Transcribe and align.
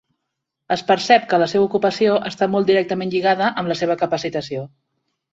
Es 0.75 0.83
percep 0.91 1.25
que 1.33 1.39
la 1.41 1.47
seva 1.51 1.67
ocupació 1.67 2.15
està 2.29 2.47
molt 2.53 2.69
directament 2.71 3.11
lligada 3.17 3.49
amb 3.63 3.69
la 3.73 3.77
seva 3.83 3.97
capacitació. 4.01 4.65